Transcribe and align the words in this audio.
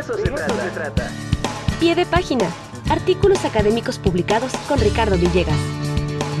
eso, 0.00 0.16
se, 0.16 0.22
trata. 0.70 1.10
Pie 1.78 1.94
de 1.94 2.06
página. 2.06 2.50
Artículos 2.88 3.44
académicos 3.44 3.98
publicados 3.98 4.52
con 4.66 4.80
Ricardo 4.80 5.16
Villegas. 5.16 5.58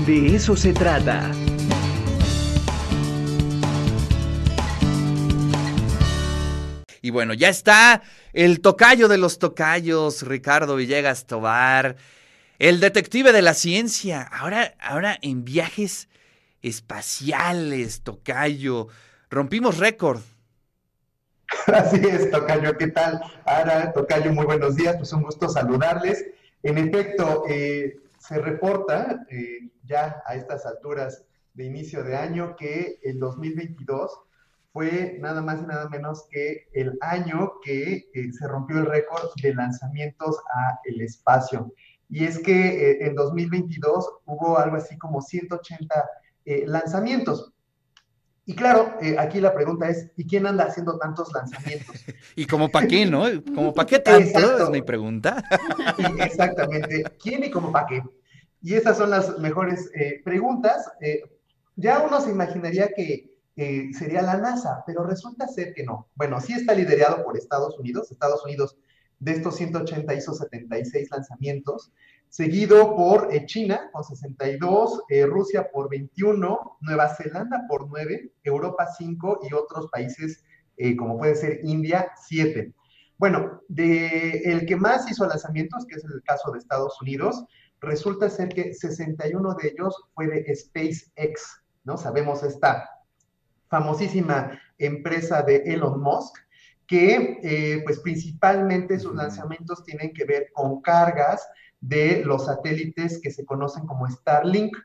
De 0.06 0.34
eso 0.34 0.56
se 0.56 0.72
trata. 0.72 1.30
Y 7.02 7.10
bueno, 7.10 7.34
ya 7.34 7.48
está 7.48 8.02
el 8.32 8.60
tocayo 8.60 9.08
de 9.08 9.18
los 9.18 9.38
tocayos, 9.38 10.22
Ricardo 10.22 10.76
Villegas 10.76 11.26
Tobar, 11.26 11.96
el 12.58 12.80
detective 12.80 13.32
de 13.32 13.42
la 13.42 13.54
ciencia, 13.54 14.22
ahora, 14.22 14.74
ahora 14.80 15.18
en 15.20 15.44
viajes 15.44 16.08
espaciales, 16.62 18.02
tocayo. 18.02 18.88
Rompimos 19.30 19.78
récord. 19.78 20.20
Así 21.74 22.00
es, 22.04 22.30
Tocayo, 22.30 22.76
¿qué 22.76 22.88
tal? 22.88 23.20
Ara, 23.44 23.92
Tocayo, 23.92 24.32
muy 24.32 24.44
buenos 24.44 24.74
días, 24.74 24.96
pues 24.96 25.12
un 25.12 25.22
gusto 25.22 25.48
saludarles. 25.48 26.26
En 26.64 26.78
efecto, 26.78 27.44
eh, 27.48 27.96
se 28.18 28.38
reporta 28.38 29.24
eh, 29.30 29.70
ya 29.84 30.20
a 30.26 30.34
estas 30.34 30.66
alturas 30.66 31.24
de 31.54 31.64
inicio 31.64 32.02
de 32.02 32.16
año 32.16 32.56
que 32.56 32.98
el 33.04 33.20
2022 33.20 34.20
fue 34.72 35.18
nada 35.20 35.42
más 35.42 35.60
y 35.60 35.66
nada 35.66 35.88
menos 35.88 36.26
que 36.28 36.66
el 36.72 36.98
año 37.02 37.52
que 37.62 38.10
eh, 38.14 38.32
se 38.32 38.48
rompió 38.48 38.78
el 38.78 38.86
récord 38.86 39.30
de 39.40 39.54
lanzamientos 39.54 40.38
a 40.52 40.80
el 40.84 41.00
espacio. 41.02 41.72
Y 42.08 42.24
es 42.24 42.40
que 42.40 42.98
en 43.06 43.14
2022 43.14 44.10
hubo 44.26 44.58
algo 44.58 44.76
así 44.76 44.98
como 44.98 45.20
180 45.20 46.10
lanzamientos. 46.66 47.52
Y 48.46 48.54
claro, 48.54 48.94
eh, 49.00 49.16
aquí 49.18 49.40
la 49.40 49.54
pregunta 49.54 49.88
es, 49.88 50.10
¿y 50.16 50.26
quién 50.26 50.46
anda 50.46 50.64
haciendo 50.64 50.98
tantos 50.98 51.32
lanzamientos? 51.32 51.94
y 52.36 52.46
como 52.46 52.68
para 52.68 52.86
qué, 52.86 53.06
¿no? 53.06 53.24
¿Como 53.54 53.72
para 53.72 53.86
qué 53.86 53.98
tanto? 54.00 54.64
Es 54.64 54.70
mi 54.70 54.82
pregunta. 54.82 55.42
exactamente. 56.18 57.04
¿Quién 57.22 57.44
y 57.44 57.50
como 57.50 57.70
para 57.70 57.86
qué? 57.86 58.02
Y 58.62 58.74
esas 58.74 58.98
son 58.98 59.10
las 59.10 59.38
mejores 59.38 59.90
eh, 59.94 60.20
preguntas. 60.24 60.90
Eh, 61.00 61.22
ya 61.76 62.00
uno 62.00 62.20
se 62.20 62.30
imaginaría 62.30 62.88
que 62.88 63.28
sería 63.92 64.22
la 64.22 64.38
NASA, 64.38 64.82
pero 64.86 65.04
resulta 65.04 65.46
ser 65.46 65.74
que 65.74 65.84
no. 65.84 66.08
Bueno, 66.14 66.40
sí 66.40 66.54
está 66.54 66.72
liderado 66.72 67.22
por 67.22 67.36
Estados 67.36 67.78
Unidos. 67.78 68.10
Estados 68.10 68.42
Unidos 68.42 68.78
de 69.20 69.32
estos 69.32 69.56
180 69.56 70.14
hizo 70.14 70.34
76 70.34 71.10
lanzamientos 71.10 71.92
seguido 72.30 72.94
por 72.94 73.34
eh, 73.34 73.44
China 73.44 73.90
con 73.92 74.04
62, 74.04 75.02
eh, 75.08 75.26
Rusia 75.26 75.68
por 75.70 75.90
21, 75.90 76.78
Nueva 76.80 77.14
Zelanda 77.14 77.64
por 77.68 77.88
9, 77.88 78.32
Europa 78.44 78.86
5 78.96 79.40
y 79.50 79.52
otros 79.52 79.88
países 79.90 80.44
eh, 80.76 80.96
como 80.96 81.18
puede 81.18 81.34
ser 81.34 81.60
India 81.64 82.10
7. 82.26 82.72
Bueno, 83.18 83.60
de 83.68 84.38
el 84.44 84.64
que 84.64 84.76
más 84.76 85.10
hizo 85.10 85.26
lanzamientos, 85.26 85.84
que 85.86 85.96
es 85.96 86.04
el 86.04 86.22
caso 86.22 86.52
de 86.52 86.58
Estados 86.58 87.02
Unidos, 87.02 87.44
resulta 87.80 88.30
ser 88.30 88.48
que 88.48 88.72
61 88.72 89.54
de 89.54 89.68
ellos 89.68 89.94
fue 90.14 90.28
de 90.28 90.56
SpaceX, 90.56 91.62
¿no? 91.84 91.98
Sabemos 91.98 92.42
esta 92.42 92.88
famosísima 93.68 94.58
empresa 94.78 95.42
de 95.42 95.56
Elon 95.66 96.00
Musk, 96.00 96.38
que 96.90 97.80
pues 97.84 98.00
principalmente 98.00 98.98
sus 98.98 99.14
lanzamientos 99.14 99.84
tienen 99.84 100.12
que 100.12 100.24
ver 100.24 100.48
con 100.52 100.82
cargas 100.82 101.46
de 101.80 102.22
los 102.24 102.46
satélites 102.46 103.20
que 103.22 103.30
se 103.30 103.44
conocen 103.44 103.86
como 103.86 104.08
Starlink. 104.08 104.76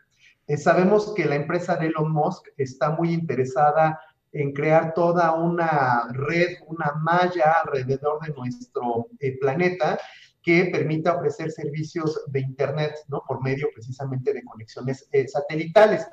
Eh, 0.47 0.57
sabemos 0.57 1.13
que 1.15 1.25
la 1.25 1.35
empresa 1.35 1.75
de 1.75 1.87
Elon 1.87 2.11
Musk 2.11 2.47
está 2.57 2.91
muy 2.91 3.13
interesada 3.13 3.99
en 4.31 4.53
crear 4.53 4.93
toda 4.93 5.33
una 5.33 6.07
red, 6.11 6.57
una 6.67 6.93
malla 7.01 7.55
alrededor 7.63 8.19
de 8.25 8.33
nuestro 8.33 9.07
eh, 9.19 9.37
planeta 9.39 9.97
que 10.41 10.65
permita 10.65 11.15
ofrecer 11.15 11.51
servicios 11.51 12.21
de 12.27 12.41
Internet, 12.41 12.93
¿no? 13.07 13.23
Por 13.27 13.41
medio 13.41 13.67
precisamente 13.73 14.33
de 14.33 14.43
conexiones 14.43 15.07
eh, 15.11 15.27
satelitales. 15.27 16.05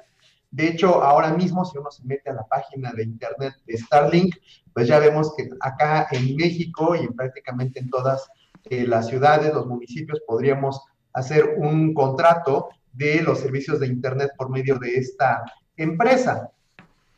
De 0.52 0.68
hecho, 0.68 1.02
ahora 1.02 1.32
mismo, 1.32 1.64
si 1.64 1.78
uno 1.78 1.90
se 1.90 2.04
mete 2.04 2.30
a 2.30 2.34
la 2.34 2.44
página 2.44 2.92
de 2.92 3.04
Internet 3.04 3.54
de 3.66 3.78
Starlink, 3.78 4.36
pues 4.72 4.86
ya 4.86 4.98
vemos 4.98 5.34
que 5.34 5.48
acá 5.60 6.06
en 6.10 6.36
México 6.36 6.94
y 6.94 7.08
prácticamente 7.08 7.80
en 7.80 7.88
todas 7.88 8.28
las 8.70 9.08
ciudades, 9.08 9.52
los 9.52 9.66
municipios, 9.66 10.20
podríamos 10.26 10.80
hacer 11.14 11.56
un 11.56 11.94
contrato 11.94 12.68
de 12.92 13.22
los 13.22 13.40
servicios 13.40 13.80
de 13.80 13.86
Internet 13.86 14.30
por 14.36 14.50
medio 14.50 14.78
de 14.78 14.96
esta 14.96 15.42
empresa. 15.76 16.50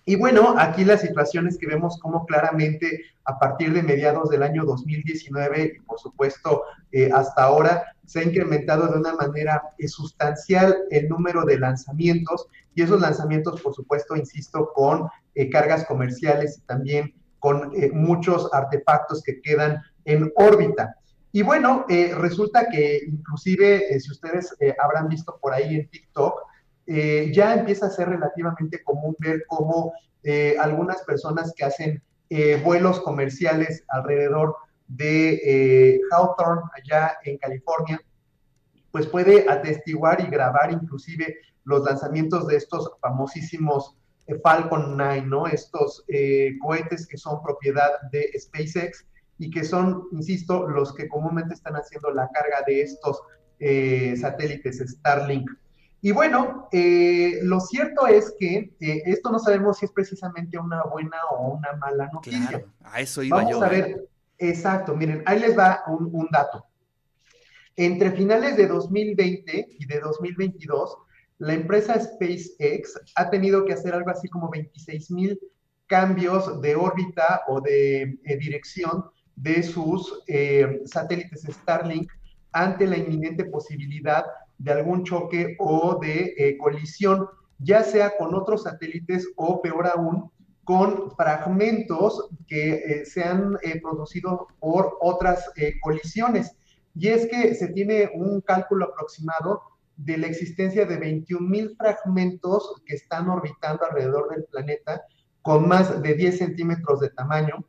Y 0.06 0.16
bueno, 0.16 0.55
aquí 0.59 0.84
la 0.84 0.99
situación 0.99 1.49
es 1.49 1.56
que 1.56 1.66
vemos 1.66 1.99
cómo 1.99 2.27
claramente 2.27 3.05
a 3.25 3.39
partir 3.39 3.72
de 3.72 3.83
mediados 3.83 4.28
del 4.28 4.43
año 4.43 4.65
2019 4.65 5.77
y 5.77 5.81
por 5.81 5.99
supuesto 5.99 6.62
eh, 6.93 7.11
hasta 7.12 7.45
ahora 7.45 7.84
se 8.05 8.21
ha 8.21 8.22
incrementado 8.22 8.87
de 8.89 8.99
una 8.99 9.15
manera 9.15 9.62
eh, 9.78 9.89
sustancial 9.89 10.77
el 10.91 11.09
número 11.09 11.45
de 11.45 11.59
lanzamientos 11.59 12.49
y 12.75 12.83
esos 12.83 13.01
lanzamientos 13.01 13.61
por 13.61 13.75
supuesto, 13.75 14.17
insisto, 14.17 14.73
con 14.75 15.09
eh, 15.35 15.51
cargas 15.51 15.85
comerciales 15.85 16.59
y 16.59 16.61
también 16.62 17.15
con 17.39 17.73
muchos 17.93 18.49
artefactos 18.53 19.23
que 19.23 19.43
quedan 19.43 19.83
en 20.07 20.33
órbita. 20.37 20.97
Y 21.34 21.43
bueno, 21.43 21.84
eh, 21.89 22.15
resulta 22.17 22.69
que 22.69 23.01
inclusive, 23.09 23.93
eh, 23.93 23.99
si 23.99 24.13
ustedes 24.13 24.55
eh, 24.61 24.73
habrán 24.79 25.09
visto 25.09 25.37
por 25.43 25.53
ahí 25.53 25.75
en 25.75 25.89
TikTok, 25.89 26.41
ya 26.87 27.55
empieza 27.55 27.87
a 27.87 27.91
ser 27.91 28.11
relativamente 28.11 28.84
común 28.84 29.17
ver 29.19 29.45
cómo 29.49 29.95
algunas 30.61 31.01
personas 31.05 31.55
que 31.57 31.65
hacen 31.65 32.03
vuelos 32.63 33.01
comerciales 33.01 33.83
alrededor 33.89 34.55
de 34.89 35.99
Hawthorne, 36.13 36.61
allá 36.75 37.17
en 37.25 37.39
California, 37.39 37.99
pues 38.93 39.07
puede 39.07 39.47
atestiguar 39.49 40.21
y 40.21 40.27
grabar 40.27 40.73
inclusive 40.73 41.39
los 41.65 41.85
lanzamientos 41.85 42.47
de 42.47 42.57
estos 42.57 42.91
famosísimos 43.01 43.97
Falcon 44.43 44.97
9, 44.97 45.23
¿no? 45.27 45.47
Estos 45.47 46.05
cohetes 46.63 47.07
que 47.07 47.19
son 47.19 47.43
propiedad 47.43 47.91
de 48.11 48.31
SpaceX 48.39 49.07
y 49.39 49.51
que 49.51 49.65
son, 49.65 50.05
insisto, 50.13 50.69
los 50.69 50.95
que 50.95 51.09
comúnmente 51.09 51.55
están 51.55 51.75
haciendo 51.75 52.11
la 52.11 52.29
carga 52.31 52.63
de 52.67 52.83
estos 52.83 53.21
eh, 53.59 54.17
satélites 54.17 54.79
Starlink. 54.79 55.51
Y 56.01 56.13
bueno, 56.13 56.69
eh, 56.71 57.39
lo 57.43 57.61
cierto 57.61 58.07
es 58.07 58.35
que 58.39 58.75
eh, 58.81 59.03
esto 59.07 59.31
no 59.31 59.39
sabemos 59.39 59.79
si 59.79 59.87
es 59.87 59.93
precisamente 59.93 60.59
una 60.59 60.83
buena 60.85 61.17
o 61.31 61.55
una 61.55 61.73
mala 61.77 62.11
noticia. 62.13 62.49
Claro, 62.49 62.73
a 62.83 63.01
eso 63.01 63.23
iba 63.23 63.39
Vamos 63.39 63.63
a 63.63 63.69
ver, 63.69 64.07
exacto, 64.39 64.95
miren, 64.95 65.23
ahí 65.25 65.41
les 65.41 65.57
va 65.57 65.83
un, 65.87 66.11
un 66.13 66.29
dato. 66.31 66.67
Entre 67.77 68.13
finales 68.13 68.57
de 68.57 68.67
2020 68.67 69.67
y 69.79 69.87
de 69.87 70.01
2022, 70.01 70.99
la 71.39 71.55
empresa 71.55 71.99
SpaceX 72.00 73.00
ha 73.17 73.31
tenido 73.31 73.65
que 73.65 73.72
hacer 73.72 73.95
algo 73.95 74.11
así 74.11 74.28
como 74.28 74.50
26 74.50 75.11
mil 75.11 75.41
cambios 75.87 76.61
de 76.61 76.77
órbita 76.77 77.43
o 77.49 77.61
de 77.61 78.19
dirección 78.41 79.05
de 79.37 79.62
sus 79.62 80.22
eh, 80.28 80.83
satélites 80.87 81.43
Starlink 81.43 82.11
ante 82.53 82.87
la 82.87 82.97
inminente 82.97 83.45
posibilidad 83.45 84.25
de 84.59 84.72
algún 84.72 85.05
choque 85.05 85.56
o 85.59 85.99
de 86.00 86.34
eh, 86.39 86.56
colisión, 86.56 87.28
ya 87.59 87.83
sea 87.83 88.16
con 88.16 88.34
otros 88.34 88.62
satélites 88.62 89.28
o 89.37 89.61
peor 89.61 89.89
aún, 89.89 90.31
con 90.62 91.11
fragmentos 91.16 92.31
que 92.47 92.75
eh, 92.75 93.05
se 93.05 93.25
han 93.25 93.59
producido 93.83 94.47
por 94.61 94.97
otras 95.01 95.51
colisiones. 95.83 96.56
Y 96.95 97.09
es 97.09 97.27
que 97.27 97.55
se 97.55 97.69
tiene 97.69 98.11
un 98.15 98.41
cálculo 98.41 98.87
aproximado 98.87 99.61
de 99.97 100.19
la 100.19 100.27
existencia 100.27 100.87
de 100.87 100.97
21 100.97 101.49
mil 101.49 101.77
fragmentos 101.77 102.82
que 102.84 102.94
están 102.94 103.28
orbitando 103.28 103.84
alrededor 103.84 104.31
del 104.31 104.44
planeta 104.44 105.03
con 105.43 105.69
más 105.69 106.03
de 106.03 106.15
10 106.15 106.38
centímetros 106.38 107.00
de 107.00 107.10
tamaño 107.10 107.65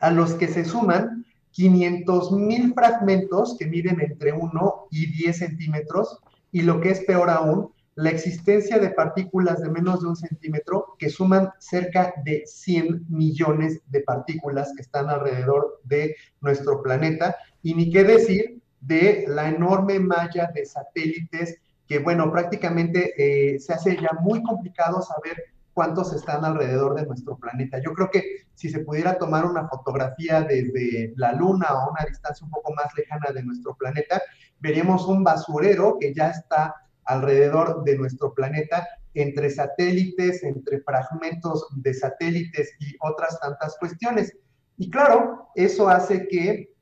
a 0.00 0.10
los 0.10 0.34
que 0.34 0.48
se 0.48 0.64
suman 0.64 1.24
500 1.52 2.32
mil 2.32 2.74
fragmentos 2.74 3.56
que 3.58 3.66
miden 3.66 4.00
entre 4.00 4.32
1 4.32 4.86
y 4.90 5.06
10 5.06 5.38
centímetros 5.38 6.18
y 6.50 6.62
lo 6.62 6.80
que 6.80 6.90
es 6.90 7.00
peor 7.00 7.30
aún, 7.30 7.70
la 7.96 8.10
existencia 8.10 8.78
de 8.78 8.90
partículas 8.90 9.60
de 9.60 9.70
menos 9.70 10.02
de 10.02 10.08
un 10.08 10.16
centímetro 10.16 10.96
que 10.98 11.10
suman 11.10 11.50
cerca 11.58 12.12
de 12.24 12.42
100 12.44 13.06
millones 13.08 13.82
de 13.86 14.00
partículas 14.00 14.72
que 14.74 14.82
están 14.82 15.08
alrededor 15.08 15.80
de 15.84 16.16
nuestro 16.40 16.82
planeta. 16.82 17.36
Y 17.62 17.74
ni 17.74 17.90
qué 17.90 18.02
decir 18.02 18.60
de 18.86 19.24
la 19.28 19.48
enorme 19.48 19.98
malla 19.98 20.50
de 20.54 20.66
satélites 20.66 21.58
que, 21.86 21.98
bueno, 21.98 22.30
prácticamente 22.30 23.12
eh, 23.16 23.58
se 23.58 23.72
hace 23.72 23.96
ya 23.96 24.10
muy 24.20 24.42
complicado 24.42 25.02
saber 25.02 25.44
cuántos 25.74 26.12
están 26.12 26.44
alrededor 26.44 26.94
de 26.94 27.06
nuestro 27.06 27.36
planeta. 27.36 27.78
Yo 27.84 27.92
creo 27.92 28.10
que 28.10 28.22
si 28.54 28.70
se 28.70 28.80
pudiera 28.80 29.18
tomar 29.18 29.44
una 29.44 29.68
fotografía 29.68 30.42
desde 30.42 31.12
la 31.16 31.32
Luna 31.32 31.66
o 31.72 31.90
una 31.90 32.04
distancia 32.08 32.44
un 32.44 32.52
poco 32.52 32.72
más 32.74 32.86
lejana 32.96 33.32
de 33.34 33.42
nuestro 33.42 33.74
planeta, 33.74 34.22
veríamos 34.60 35.06
un 35.06 35.24
basurero 35.24 35.98
que 36.00 36.14
ya 36.14 36.30
está 36.30 36.74
alrededor 37.04 37.84
de 37.84 37.98
nuestro 37.98 38.32
planeta 38.32 38.86
entre 39.14 39.50
satélites, 39.50 40.42
entre 40.42 40.80
fragmentos 40.80 41.66
de 41.76 41.92
satélites 41.92 42.72
y 42.80 42.96
otras 43.00 43.38
tantas 43.40 43.76
cuestiones. 43.78 44.36
Y 44.76 44.90
claro, 44.90 45.48
eso 45.54 45.88
hace 45.88 46.26
que 46.28 46.73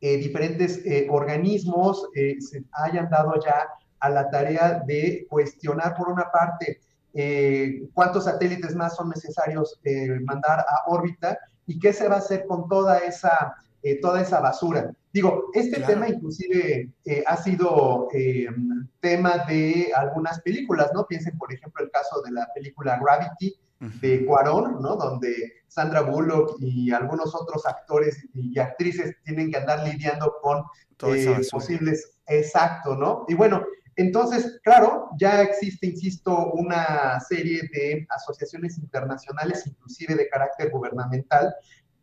eh, 0.00 0.18
diferentes 0.18 0.84
eh, 0.84 1.06
organismos 1.10 2.06
eh, 2.14 2.36
se 2.38 2.62
hayan 2.72 3.08
dado 3.08 3.34
ya 3.42 3.66
a 4.00 4.10
la 4.10 4.28
tarea 4.28 4.82
de 4.86 5.26
cuestionar, 5.28 5.94
por 5.96 6.08
una 6.08 6.30
parte, 6.30 6.80
cuántos 7.94 8.24
satélites 8.24 8.74
más 8.74 8.94
son 8.94 9.08
necesarios 9.08 9.80
mandar 10.24 10.60
a 10.60 10.82
órbita 10.88 11.38
y 11.66 11.78
qué 11.78 11.94
se 11.94 12.08
va 12.08 12.16
a 12.16 12.18
hacer 12.18 12.44
con 12.46 12.68
toda 12.68 12.98
esa, 12.98 13.56
toda 14.02 14.20
esa 14.20 14.40
basura. 14.40 14.92
Digo, 15.14 15.44
este 15.54 15.80
tema 15.80 16.10
inclusive 16.10 16.90
ha 17.26 17.36
sido 17.38 18.08
tema 19.00 19.46
de 19.48 19.90
algunas 19.96 20.42
películas, 20.42 20.90
¿no? 20.92 21.06
Piensen, 21.06 21.38
por 21.38 21.50
ejemplo, 21.50 21.82
el 21.82 21.90
caso 21.90 22.20
de 22.20 22.32
la 22.32 22.46
película 22.54 23.00
Gravity, 23.02 23.58
de 23.80 24.24
Cuarón, 24.24 24.80
¿no? 24.80 24.96
Donde 24.96 25.52
Sandra 25.68 26.00
Bullock 26.02 26.56
y 26.60 26.92
algunos 26.92 27.34
otros 27.34 27.66
actores 27.66 28.26
y 28.32 28.58
actrices 28.58 29.16
tienen 29.24 29.50
que 29.50 29.58
andar 29.58 29.86
lidiando 29.86 30.34
con 30.40 30.64
eh, 31.14 31.40
posibles, 31.50 32.18
exacto, 32.26 32.96
¿no? 32.96 33.24
Y 33.28 33.34
bueno, 33.34 33.64
entonces, 33.96 34.60
claro, 34.62 35.08
ya 35.18 35.42
existe, 35.42 35.86
insisto, 35.86 36.52
una 36.52 37.18
serie 37.20 37.62
de 37.72 38.06
asociaciones 38.10 38.78
internacionales, 38.78 39.66
inclusive 39.66 40.14
de 40.14 40.28
carácter 40.28 40.70
gubernamental, 40.70 41.54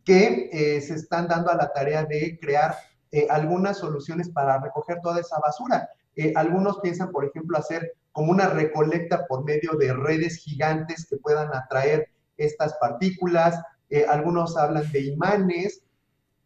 que 0.04 0.50
eh, 0.52 0.80
se 0.80 0.94
están 0.94 1.28
dando 1.28 1.50
a 1.50 1.56
la 1.56 1.72
tarea 1.72 2.04
de 2.04 2.38
crear 2.40 2.76
eh, 3.12 3.26
algunas 3.30 3.78
soluciones 3.78 4.28
para 4.28 4.60
recoger 4.60 5.00
toda 5.00 5.20
esa 5.20 5.38
basura. 5.38 5.88
Algunos 6.36 6.80
piensan, 6.80 7.10
por 7.10 7.24
ejemplo, 7.24 7.58
hacer 7.58 7.92
como 8.14 8.30
una 8.30 8.48
recolecta 8.48 9.26
por 9.26 9.44
medio 9.44 9.72
de 9.72 9.92
redes 9.92 10.36
gigantes 10.36 11.06
que 11.10 11.16
puedan 11.16 11.48
atraer 11.52 12.08
estas 12.36 12.74
partículas. 12.74 13.60
Eh, 13.90 14.06
algunos 14.08 14.56
hablan 14.56 14.90
de 14.92 15.00
imanes, 15.00 15.84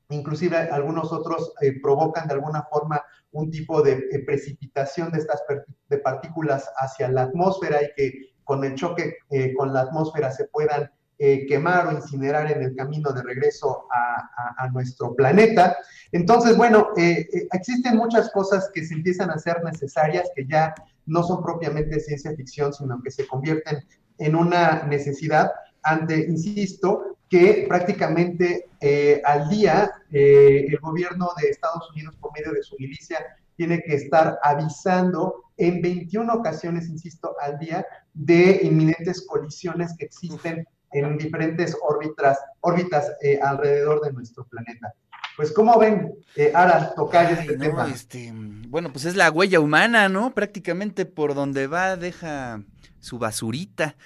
inclusive 0.09 0.56
algunos 0.56 1.12
otros 1.12 1.53
eh, 1.61 1.79
provocan 1.82 2.26
de 2.26 2.35
alguna 2.35 2.62
forma 2.70 3.03
un 3.32 3.50
tipo 3.50 3.82
de 3.82 3.93
eh, 4.11 4.25
precipitación 4.25 5.12
de 5.12 5.19
estas 5.19 5.43
de 5.88 5.99
partículas 5.99 6.71
hacia 6.76 7.09
la 7.11 7.25
atmósfera 7.25 7.82
y 7.82 7.93
que 7.94 8.12
con 8.44 8.64
el 8.64 8.75
choque 8.75 9.19
con 9.59 9.75
la 9.75 9.82
atmósfera 9.82 10.31
se 10.31 10.47
puedan 10.47 10.91
quemar 11.19 11.88
o 11.88 11.93
incinerar 11.93 12.50
en 12.50 12.62
el 12.62 12.76
camino 12.76 13.11
de 13.11 13.23
regreso 13.23 13.87
a, 13.91 14.69
nuestro 14.73 15.15
planeta. 15.17 15.76
Entonces, 16.12 16.56
bueno, 16.56 16.88
existen 16.97 17.97
muchas 17.97 18.31
cosas 18.31 18.70
que 18.73 18.85
se 18.85 18.94
empiezan 18.94 19.31
a 19.31 19.38
ser 19.38 19.62
necesarias, 19.65 20.31
que 20.37 20.47
ya 20.47 20.75
no 21.06 21.23
son 21.23 21.43
propiamente 21.43 21.99
ciencia 21.99 22.35
ficción, 22.37 22.73
sino 22.73 23.03
que 23.03 23.11
se 23.11 23.26
convierten 23.26 23.85
en 24.19 24.37
una 24.37 24.85
necesidad 24.85 25.50
ante, 25.82 26.26
insisto, 26.29 27.19
que 27.29 27.67
prácticamente 27.69 28.69
eh, 28.81 29.21
al 29.25 29.49
día 29.49 29.91
eh, 30.11 30.67
el 30.69 30.79
gobierno 30.79 31.29
de 31.41 31.49
Estados 31.49 31.91
Unidos, 31.91 32.17
por 32.21 32.32
medio 32.32 32.53
de 32.53 32.62
su 32.62 32.76
milicia, 32.79 33.19
tiene 33.56 33.82
que 33.82 33.94
estar 33.94 34.38
avisando 34.43 35.43
en 35.56 35.82
21 35.82 36.32
ocasiones, 36.32 36.88
insisto, 36.88 37.35
al 37.41 37.59
día 37.59 37.85
de 38.14 38.61
inminentes 38.62 39.26
colisiones 39.26 39.94
que 39.99 40.06
existen 40.06 40.67
en 40.93 41.19
diferentes 41.19 41.76
órbitas, 41.82 42.38
órbitas 42.61 43.12
eh, 43.23 43.38
alrededor 43.43 44.00
de 44.02 44.12
nuestro 44.12 44.44
planeta. 44.44 44.94
Pues, 45.37 45.52
¿cómo 45.52 45.79
ven, 45.79 46.14
eh, 46.35 46.50
Ara, 46.55 46.93
tocar 46.94 47.32
este 47.32 47.56
tema? 47.56 47.88
Este, 47.88 48.32
bueno, 48.35 48.90
pues 48.93 49.05
es 49.05 49.14
la 49.14 49.31
huella 49.31 49.61
humana, 49.61 50.08
¿no? 50.08 50.35
Prácticamente 50.35 51.06
por 51.06 51.35
donde 51.35 51.69
va 51.69 51.96
deja 51.96 52.62
su 52.99 53.19
basurita. 53.19 53.96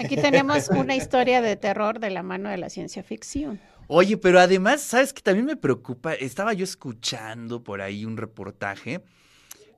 Aquí 0.00 0.16
tenemos 0.16 0.68
una 0.70 0.96
historia 0.96 1.42
de 1.42 1.56
terror 1.56 2.00
de 2.00 2.10
la 2.10 2.22
mano 2.22 2.48
de 2.48 2.56
la 2.56 2.70
ciencia 2.70 3.02
ficción. 3.02 3.60
Oye, 3.86 4.16
pero 4.16 4.40
además, 4.40 4.80
¿sabes 4.80 5.12
qué 5.12 5.20
también 5.20 5.44
me 5.44 5.56
preocupa? 5.56 6.14
Estaba 6.14 6.54
yo 6.54 6.64
escuchando 6.64 7.62
por 7.62 7.82
ahí 7.82 8.06
un 8.06 8.16
reportaje 8.16 9.02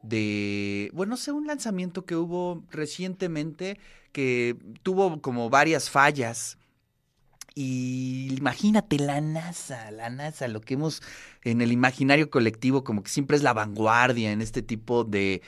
de, 0.03 0.91
bueno, 0.93 1.11
no 1.11 1.17
sé, 1.17 1.33
un 1.33 1.47
lanzamiento 1.47 2.05
que 2.05 2.17
hubo 2.17 2.63
recientemente 2.71 3.79
que 4.13 4.57
tuvo 4.83 5.21
como 5.21 5.51
varias 5.51 5.91
fallas 5.91 6.59
y 7.59 8.35
imagínate 8.37 8.99
la 8.99 9.23
NASA, 9.23 9.91
la 9.91 10.11
NASA, 10.11 10.47
lo 10.47 10.61
que 10.61 10.75
hemos 10.75 11.03
en 11.43 11.63
el 11.63 11.73
imaginario 11.73 12.29
colectivo 12.29 12.85
como 12.85 13.03
que 13.03 13.09
siempre 13.09 13.35
es 13.35 13.43
la 13.43 13.55
vanguardia 13.55 14.31
en 14.31 14.43
este 14.43 14.61
tipo 14.61 15.05
de, 15.05 15.41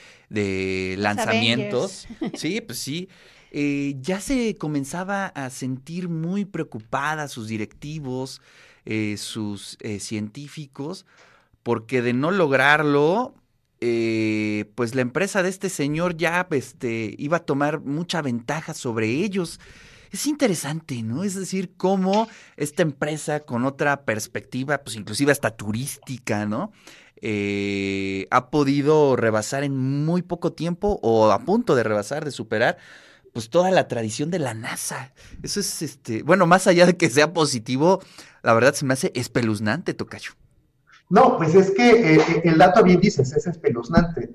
lanzamientos. 0.96 2.08
Sí, 2.34 2.62
pues 2.62 2.78
sí. 2.78 3.10
Eh, 3.50 3.96
ya 4.00 4.20
se 4.20 4.56
comenzaba 4.56 5.26
a 5.26 5.50
sentir 5.50 6.08
muy 6.08 6.46
preocupada 6.46 7.28
sus 7.28 7.48
directivos, 7.48 8.40
eh, 8.86 9.16
sus 9.18 9.76
eh, 9.80 10.00
científicos, 10.00 11.04
porque 11.62 12.00
de 12.00 12.14
no 12.14 12.30
lograrlo, 12.30 13.34
pues 13.80 14.94
la 14.94 15.02
empresa 15.02 15.42
de 15.42 15.48
este 15.48 15.68
señor 15.68 16.16
ya 16.16 16.46
este, 16.50 17.14
iba 17.16 17.38
a 17.38 17.44
tomar 17.44 17.80
mucha 17.80 18.22
ventaja 18.22 18.74
sobre 18.74 19.08
ellos 19.08 19.60
es 20.10 20.26
interesante, 20.26 21.02
¿no? 21.02 21.24
Es 21.24 21.34
decir, 21.34 21.72
cómo 21.76 22.28
esta 22.56 22.82
empresa 22.82 23.40
con 23.40 23.64
otra 23.64 24.04
perspectiva, 24.04 24.78
pues 24.78 24.96
inclusive 24.96 25.32
hasta 25.32 25.50
turística, 25.50 26.46
¿no? 26.46 26.72
Eh, 27.20 28.26
ha 28.30 28.50
podido 28.50 29.16
rebasar 29.16 29.64
en 29.64 29.76
muy 30.04 30.22
poco 30.22 30.52
tiempo 30.52 31.00
o 31.02 31.30
a 31.30 31.40
punto 31.40 31.74
de 31.74 31.82
rebasar, 31.82 32.24
de 32.24 32.30
superar, 32.30 32.78
pues 33.32 33.50
toda 33.50 33.70
la 33.70 33.88
tradición 33.88 34.30
de 34.30 34.38
la 34.38 34.54
NASA. 34.54 35.12
Eso 35.42 35.60
es, 35.60 35.82
este, 35.82 36.22
bueno, 36.22 36.46
más 36.46 36.66
allá 36.66 36.86
de 36.86 36.96
que 36.96 37.10
sea 37.10 37.32
positivo, 37.32 38.00
la 38.42 38.54
verdad 38.54 38.74
se 38.74 38.86
me 38.86 38.94
hace 38.94 39.12
espeluznante, 39.14 39.94
Tocayo. 39.94 40.32
No, 41.10 41.38
pues 41.38 41.54
es 41.54 41.70
que 41.70 41.90
eh, 41.90 42.16
eh, 42.16 42.40
el 42.44 42.58
dato 42.58 42.82
bien 42.82 43.00
dices, 43.00 43.32
es 43.32 43.46
espeluznante. 43.46 44.28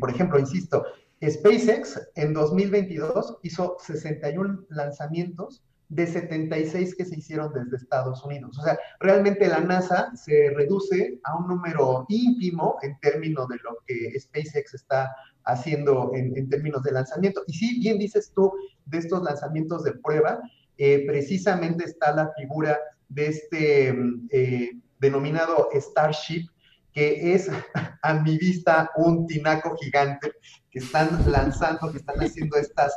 por 0.00 0.10
ejemplo, 0.10 0.38
insisto, 0.38 0.84
SpaceX 1.22 2.00
en 2.14 2.32
2022 2.32 3.38
hizo 3.42 3.76
61 3.78 4.64
lanzamientos 4.70 5.62
de 5.90 6.06
76 6.06 6.94
que 6.94 7.04
se 7.04 7.18
hicieron 7.18 7.52
desde 7.52 7.76
Estados 7.76 8.24
Unidos. 8.24 8.56
O 8.58 8.62
sea, 8.62 8.78
realmente 9.00 9.48
la 9.48 9.60
NASA 9.60 10.10
se 10.14 10.50
reduce 10.54 11.20
a 11.24 11.36
un 11.36 11.48
número 11.48 12.06
ínfimo 12.08 12.78
en 12.82 12.98
términos 13.00 13.48
de 13.48 13.56
lo 13.56 13.76
que 13.86 14.18
SpaceX 14.18 14.74
está 14.74 15.14
haciendo 15.44 16.12
en, 16.14 16.48
términos 16.48 16.82
de 16.84 16.92
lanzamiento. 16.92 17.42
Y 17.48 17.54
sí, 17.54 17.80
bien 17.80 17.98
dices 17.98 18.32
tú, 18.34 18.52
de 18.86 18.98
estos 18.98 19.22
lanzamientos 19.22 19.82
de 19.82 19.92
prueba, 19.92 20.40
eh, 20.78 21.04
precisamente 21.06 21.84
está 21.84 22.14
la 22.14 22.32
figura 22.38 22.78
de 23.08 23.26
este 23.26 23.92
mm, 23.92 24.28
eh, 24.30 24.70
denominado 25.00 25.68
Starship, 25.74 26.46
que 26.92 27.34
es 27.34 27.48
a 28.02 28.14
mi 28.14 28.38
vista 28.38 28.90
un 28.96 29.26
tinaco 29.26 29.76
gigante 29.76 30.32
que 30.70 30.78
están 30.78 31.30
lanzando, 31.30 31.90
que 31.90 31.98
están 31.98 32.20
haciendo 32.20 32.56
estas 32.56 32.94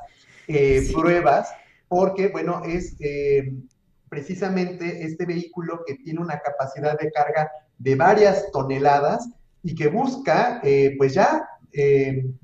eh, 0.48 0.90
pruebas, 0.94 1.50
porque, 1.88 2.28
bueno, 2.28 2.64
es 2.66 2.96
eh, 3.00 3.54
precisamente 4.10 5.04
este 5.06 5.26
vehículo 5.26 5.82
que 5.86 5.96
tiene 5.96 6.20
una 6.20 6.40
capacidad 6.40 6.98
de 7.00 7.12
carga 7.12 7.50
de 7.78 7.96
varias 7.96 8.52
toneladas 8.52 9.30
y 9.64 9.76
que 9.76 9.88
busca, 9.88 10.60
eh, 10.64 10.96
pues 10.98 11.14
ya, 11.14 11.48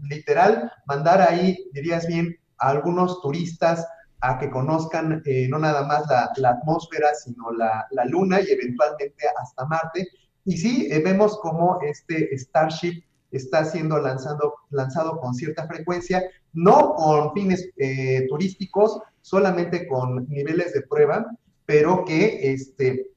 literal, 0.09 0.71
mandar 0.87 1.21
ahí, 1.21 1.69
dirías 1.71 2.07
bien, 2.07 2.35
a 2.57 2.69
algunos 2.69 3.21
turistas 3.21 3.85
a 4.21 4.37
que 4.37 4.49
conozcan 4.49 5.23
no 5.49 5.59
nada 5.59 5.85
más 5.85 6.03
la, 6.37 6.49
atmósfera, 6.49 7.13
sino 7.13 7.51
la, 7.51 7.87
la, 7.91 8.05
luna 8.05 8.41
y 8.41 8.51
eventualmente 8.51 9.25
hasta 9.41 9.65
Marte. 9.65 10.07
Y 10.45 10.57
sí, 10.57 10.89
vemos 11.03 11.39
como 11.39 11.79
este 11.81 12.37
Starship 12.37 13.03
está 13.31 13.65
siendo 13.65 13.99
lanzado, 13.99 14.55
lanzado 14.69 15.19
con 15.19 15.33
cierta 15.33 15.67
frecuencia, 15.67 16.23
no 16.53 16.95
con 16.95 17.33
fines 17.33 17.69
eh, 17.77 18.25
turísticos, 18.27 18.99
solamente 19.21 19.87
con 19.87 20.27
niveles 20.29 20.73
de 20.73 20.81
prueba, 20.81 21.25
pero 21.65 22.03
que 22.05 22.51
este, 22.51 23.07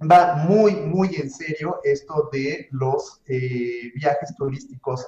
va 0.00 0.36
muy, 0.36 0.74
muy 0.76 1.14
en 1.16 1.30
serio 1.30 1.80
esto 1.84 2.30
de 2.32 2.68
los 2.70 3.20
eh, 3.26 3.92
viajes 3.94 4.34
turísticos 4.36 5.06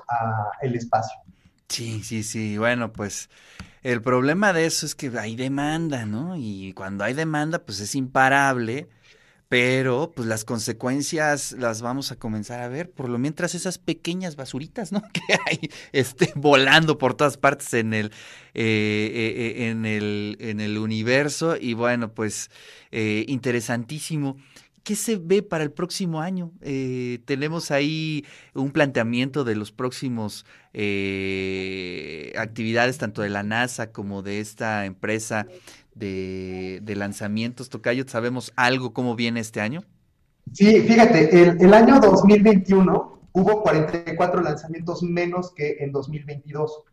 al 0.61 0.75
espacio. 0.75 1.19
Sí, 1.69 2.03
sí, 2.03 2.23
sí. 2.23 2.59
Bueno, 2.59 2.93
pues 2.93 3.31
el 3.85 4.03
problema 4.03 4.53
de 4.53 4.67
eso 4.67 4.85
es 4.85 4.97
que 4.97 5.13
hay 5.17 5.37
demanda, 5.37 6.05
¿no? 6.05 6.37
Y 6.37 6.73
cuando 6.73 7.05
hay 7.05 7.15
demanda, 7.15 7.61
pues 7.61 7.79
es 7.79 7.95
imparable 7.95 8.89
pero 9.55 10.11
pues 10.13 10.27
las 10.27 10.45
consecuencias 10.45 11.53
las 11.53 11.81
vamos 11.81 12.11
a 12.11 12.17
comenzar 12.17 12.61
a 12.61 12.67
ver, 12.67 12.91
por 12.91 13.09
lo 13.09 13.19
mientras 13.19 13.55
esas 13.55 13.79
pequeñas 13.79 14.35
basuritas, 14.35 14.91
¿no? 14.91 15.01
Que 15.13 15.39
hay 15.47 15.71
este, 15.93 16.33
volando 16.35 16.99
por 16.99 17.15
todas 17.15 17.37
partes 17.37 17.73
en 17.75 17.95
el, 17.95 18.07
eh, 18.55 19.13
eh, 19.15 19.35
eh, 19.37 19.69
en 19.69 19.87
el, 19.87 20.37
en 20.41 20.59
el 20.59 20.77
universo 20.77 21.57
y 21.57 21.75
bueno, 21.75 22.13
pues 22.13 22.51
interesantísimo. 22.91 24.37
¿Qué 24.85 24.95
se 24.97 25.17
ve 25.17 25.43
para 25.43 25.65
el 25.65 25.73
próximo 25.73 26.21
año? 26.21 26.53
tenemos 27.25 27.71
ahí 27.71 28.25
un 28.55 28.71
planteamiento 28.71 29.43
de 29.43 29.57
los 29.57 29.73
próximos 29.73 30.45
actividades, 32.39 32.99
tanto 32.99 33.23
de 33.23 33.31
la 33.31 33.43
NASA 33.43 33.91
como 33.93 34.23
de 34.23 34.41
esta 34.41 34.85
empresa 34.85 35.47
de, 35.95 36.95
lanzamientos, 36.97 37.69
Tocayo? 37.69 38.05
¿Sabemos 38.07 38.53
algo 38.57 38.93
cómo 38.93 39.17
viene 39.17 39.41
este 39.41 39.61
año? 39.61 39.85
Sí, 40.53 40.83
fíjate, 40.83 41.43
el, 41.43 41.61
el 41.61 41.75
año 41.75 41.99
2021 42.01 43.15
hubo 43.33 43.63
44 43.63 44.43
lanzamientos 44.43 45.03
menos 45.03 45.53
que 45.53 45.79
en 45.81 45.93
2022. 45.93 46.85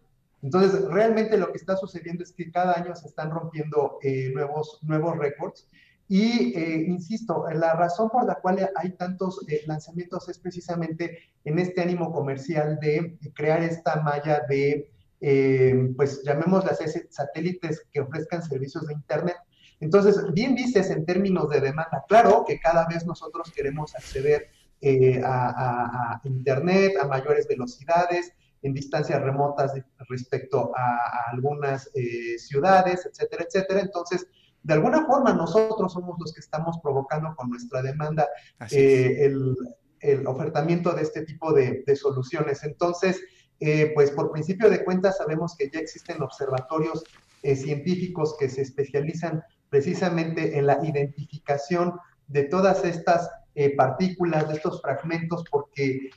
Entonces, 0.41 0.83
realmente 0.85 1.37
lo 1.37 1.51
que 1.51 1.57
está 1.57 1.77
sucediendo 1.77 2.23
es 2.23 2.31
que 2.31 2.51
cada 2.51 2.73
año 2.73 2.95
se 2.95 3.07
están 3.07 3.29
rompiendo 3.29 3.99
eh, 4.01 4.31
nuevos, 4.33 4.79
nuevos 4.81 5.17
récords. 5.17 5.67
Y, 6.13 6.53
eh, 6.59 6.83
insisto, 6.89 7.45
la 7.53 7.71
razón 7.71 8.09
por 8.09 8.25
la 8.25 8.35
cual 8.35 8.69
hay 8.75 8.89
tantos 8.97 9.45
eh, 9.47 9.61
lanzamientos 9.65 10.27
es 10.27 10.39
precisamente 10.39 11.19
en 11.45 11.57
este 11.57 11.79
ánimo 11.79 12.11
comercial 12.11 12.77
de 12.81 13.17
crear 13.33 13.63
esta 13.63 14.01
malla 14.01 14.41
de, 14.49 14.91
eh, 15.21 15.89
pues 15.95 16.21
llamémoslas 16.23 16.79
satélites 17.11 17.87
que 17.93 18.01
ofrezcan 18.01 18.43
servicios 18.43 18.87
de 18.87 18.93
Internet. 18.93 19.37
Entonces, 19.79 20.21
bien 20.33 20.53
dices 20.53 20.89
en 20.89 21.05
términos 21.05 21.47
de 21.47 21.61
demanda, 21.61 22.03
claro 22.09 22.43
que 22.45 22.59
cada 22.59 22.85
vez 22.89 23.05
nosotros 23.05 23.49
queremos 23.55 23.95
acceder 23.95 24.49
eh, 24.81 25.21
a, 25.23 26.19
Internet 26.25 26.91
a 27.01 27.07
mayores 27.07 27.47
velocidades, 27.47 28.33
en 28.63 28.73
distancias 28.73 29.21
remotas 29.21 29.71
respecto 30.09 30.73
a, 30.75 30.97
a 30.97 31.31
algunas 31.31 31.89
eh, 31.95 32.37
ciudades, 32.37 33.05
etcétera, 33.05 33.45
etcétera. 33.47 33.79
Entonces, 33.79 34.27
de 34.63 34.73
alguna 34.73 35.05
forma 35.05 35.33
nosotros 35.33 35.93
somos 35.93 36.17
los 36.19 36.33
que 36.33 36.39
estamos 36.39 36.77
provocando 36.81 37.35
con 37.35 37.49
nuestra 37.49 37.81
demanda 37.81 38.27
eh, 38.71 39.17
el, 39.25 39.55
el, 39.99 40.27
ofertamiento 40.27 40.93
de 40.93 41.01
este 41.01 41.23
tipo 41.23 41.53
de, 41.53 41.83
de 41.85 41.95
soluciones. 41.95 42.63
Entonces, 42.63 43.21
eh, 43.59 43.91
pues 43.93 44.11
por 44.11 44.31
principio 44.31 44.69
de 44.69 44.83
cuentas 44.83 45.17
sabemos 45.17 45.55
que 45.57 45.69
ya 45.71 45.79
existen 45.79 46.21
observatorios 46.21 47.03
eh, 47.43 47.55
científicos 47.55 48.35
que 48.39 48.49
se 48.49 48.61
especializan 48.61 49.43
precisamente 49.69 50.57
en 50.57 50.67
la 50.67 50.79
identificación 50.83 51.93
de 52.27 52.43
todas 52.43 52.83
estas 52.85 53.29
partículas, 53.75 54.47
de 54.47 54.53
estos 54.53 54.81
fragmentos, 54.81 55.43
porque 55.51 56.09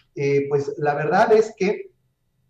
pues 0.49 0.73
la 0.79 0.95
verdad 0.95 1.33
es 1.33 1.53
que 1.57 1.91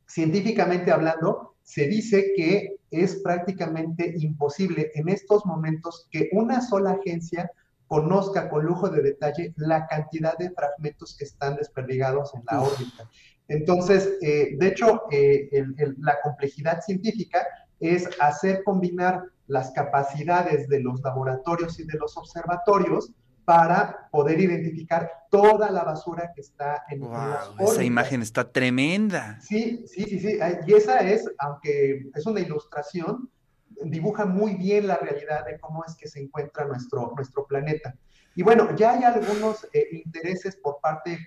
científicamente 0.06 0.92
hablando, 0.92 1.54
se 1.62 1.86
dice 1.88 2.32
que 2.36 2.76
es 3.02 3.16
prácticamente 3.16 4.14
imposible 4.18 4.90
en 4.94 5.08
estos 5.08 5.44
momentos 5.46 6.06
que 6.10 6.28
una 6.32 6.60
sola 6.60 6.92
agencia 6.92 7.50
conozca 7.86 8.48
con 8.48 8.64
lujo 8.64 8.88
de 8.88 9.02
detalle 9.02 9.52
la 9.56 9.86
cantidad 9.86 10.36
de 10.38 10.50
fragmentos 10.50 11.16
que 11.16 11.24
están 11.24 11.56
desperdigados 11.56 12.34
en 12.34 12.42
la 12.50 12.62
órbita. 12.62 13.08
Entonces, 13.48 14.14
eh, 14.22 14.56
de 14.58 14.66
hecho, 14.66 15.02
eh, 15.10 15.48
el, 15.52 15.74
el, 15.78 15.96
la 15.98 16.18
complejidad 16.22 16.80
científica 16.80 17.46
es 17.80 18.08
hacer 18.20 18.64
combinar 18.64 19.22
las 19.46 19.70
capacidades 19.72 20.68
de 20.68 20.80
los 20.80 21.00
laboratorios 21.02 21.78
y 21.78 21.84
de 21.84 21.98
los 21.98 22.16
observatorios 22.16 23.12
para 23.44 24.08
poder 24.10 24.40
identificar 24.40 25.10
toda 25.30 25.70
la 25.70 25.84
basura 25.84 26.32
que 26.34 26.40
está 26.40 26.84
en, 26.88 27.00
wow, 27.00 27.12
las. 27.12 27.72
Esa 27.72 27.84
imagen 27.84 28.22
está 28.22 28.50
tremenda. 28.50 29.38
Sí, 29.40 29.84
sí, 29.86 30.04
sí, 30.04 30.20
sí. 30.20 30.38
Y 30.66 30.72
esa 30.72 31.00
es, 31.00 31.28
aunque 31.38 32.06
es 32.14 32.26
una 32.26 32.40
ilustración, 32.40 33.30
dibuja 33.84 34.24
muy 34.24 34.54
bien 34.54 34.86
la 34.86 34.96
realidad 34.96 35.44
de 35.44 35.58
cómo 35.58 35.84
es 35.84 35.94
que 35.96 36.08
se 36.08 36.20
encuentra 36.20 36.64
nuestro, 36.64 37.12
nuestro 37.16 37.46
planeta. 37.46 37.94
Y 38.34 38.42
bueno, 38.42 38.74
ya 38.76 38.92
hay 38.92 39.04
algunos 39.04 39.64
eh, 39.72 39.88
intereses 39.92 40.56
por 40.56 40.80
parte 40.80 41.18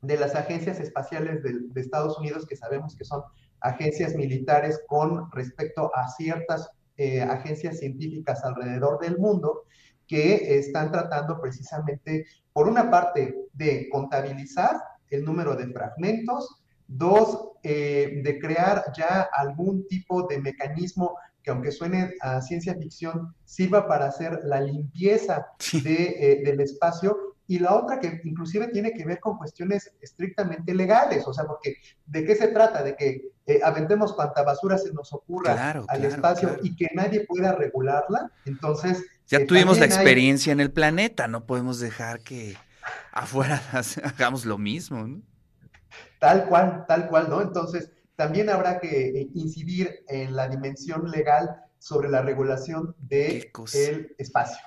de 0.00 0.16
las 0.16 0.34
agencias 0.34 0.80
espaciales 0.80 1.42
de, 1.42 1.52
de, 1.60 1.80
Estados 1.80 2.18
Unidos, 2.18 2.46
que 2.46 2.56
sabemos 2.56 2.96
que 2.96 3.04
son 3.04 3.22
agencias 3.60 4.14
militares 4.14 4.80
con 4.88 5.30
respecto 5.30 5.94
a 5.94 6.08
ciertas 6.08 6.70
eh, 6.96 7.22
agencias 7.22 7.78
científicas 7.78 8.44
alrededor 8.44 8.98
del 8.98 9.18
mundo, 9.18 9.64
que 10.12 10.58
están 10.58 10.92
tratando 10.92 11.40
precisamente, 11.40 12.26
por 12.52 12.68
una 12.68 12.90
parte, 12.90 13.34
de 13.54 13.88
contabilizar 13.88 14.76
el 15.08 15.24
número 15.24 15.56
de 15.56 15.68
fragmentos, 15.68 16.62
dos, 16.86 17.52
eh, 17.62 18.20
de 18.22 18.38
crear 18.38 18.92
ya 18.94 19.26
algún 19.32 19.86
tipo 19.88 20.26
de 20.26 20.38
mecanismo 20.38 21.16
que 21.42 21.50
aunque 21.50 21.72
suene 21.72 22.12
a 22.20 22.42
ciencia 22.42 22.74
ficción, 22.74 23.34
sirva 23.46 23.88
para 23.88 24.04
hacer 24.04 24.40
la 24.44 24.60
limpieza 24.60 25.46
de, 25.82 26.04
eh, 26.18 26.42
del 26.44 26.60
espacio 26.60 27.16
y 27.46 27.58
la 27.58 27.74
otra 27.74 27.98
que 27.98 28.20
inclusive 28.24 28.68
tiene 28.68 28.92
que 28.92 29.06
ver 29.06 29.18
con 29.18 29.38
cuestiones 29.38 29.94
estrictamente 30.02 30.74
legales, 30.74 31.26
o 31.26 31.32
sea, 31.32 31.46
porque 31.46 31.76
¿de 32.04 32.24
qué 32.26 32.36
se 32.36 32.48
trata? 32.48 32.82
De 32.82 32.94
que 32.96 33.31
eh, 33.46 33.60
aventemos 33.62 34.12
cuanta 34.12 34.42
basura 34.42 34.78
se 34.78 34.92
nos 34.92 35.12
ocurra 35.12 35.54
claro, 35.54 35.84
al 35.88 36.00
claro, 36.00 36.14
espacio 36.14 36.48
claro. 36.48 36.62
y 36.64 36.76
que 36.76 36.88
nadie 36.94 37.26
pueda 37.26 37.52
regularla, 37.52 38.30
entonces... 38.44 39.04
Ya 39.26 39.38
eh, 39.38 39.46
tuvimos 39.46 39.78
la 39.78 39.86
experiencia 39.86 40.50
hay... 40.50 40.54
en 40.54 40.60
el 40.60 40.70
planeta, 40.70 41.26
no 41.26 41.44
podemos 41.44 41.80
dejar 41.80 42.20
que 42.20 42.56
afuera 43.12 43.60
hagamos 44.04 44.44
lo 44.44 44.58
mismo, 44.58 45.06
¿no? 45.06 45.22
Tal 46.18 46.46
cual, 46.46 46.84
tal 46.86 47.08
cual, 47.08 47.28
¿no? 47.28 47.42
Entonces, 47.42 47.90
también 48.16 48.48
habrá 48.48 48.78
que 48.78 49.08
eh, 49.08 49.28
incidir 49.34 50.04
en 50.08 50.36
la 50.36 50.48
dimensión 50.48 51.10
legal 51.10 51.56
sobre 51.78 52.08
la 52.08 52.22
regulación 52.22 52.94
del 52.98 53.50
de 53.72 54.14
espacio. 54.18 54.58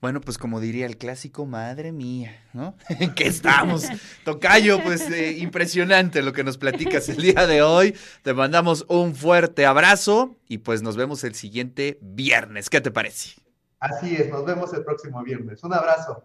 Bueno, 0.00 0.20
pues 0.20 0.38
como 0.38 0.60
diría 0.60 0.86
el 0.86 0.96
clásico, 0.96 1.44
madre 1.44 1.90
mía, 1.90 2.40
¿no? 2.52 2.76
¿En 2.88 3.14
qué 3.14 3.26
estamos? 3.26 3.84
Tocayo, 4.24 4.80
pues 4.82 5.10
eh, 5.10 5.32
impresionante 5.38 6.22
lo 6.22 6.32
que 6.32 6.44
nos 6.44 6.56
platicas 6.56 7.08
el 7.08 7.16
día 7.16 7.48
de 7.48 7.62
hoy. 7.62 7.96
Te 8.22 8.32
mandamos 8.32 8.84
un 8.88 9.16
fuerte 9.16 9.66
abrazo 9.66 10.36
y 10.48 10.58
pues 10.58 10.82
nos 10.82 10.96
vemos 10.96 11.24
el 11.24 11.34
siguiente 11.34 11.98
viernes. 12.00 12.70
¿Qué 12.70 12.80
te 12.80 12.92
parece? 12.92 13.40
Así 13.80 14.14
es, 14.14 14.28
nos 14.28 14.44
vemos 14.44 14.72
el 14.72 14.84
próximo 14.84 15.22
viernes. 15.22 15.62
Un 15.64 15.74
abrazo. 15.74 16.24